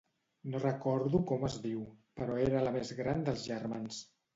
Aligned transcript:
No 0.53 0.61
recordo 0.63 1.21
com 1.33 1.47
es 1.51 1.59
diu, 1.67 1.85
però 2.19 2.41
era 2.49 2.67
la 2.67 2.77
més 2.81 2.99
gran 3.05 3.27
dels 3.31 3.51
germans. 3.55 4.07